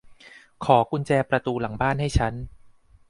[0.65, 2.33] ขอกุญแจประตูหลังบ้านให้ฉัน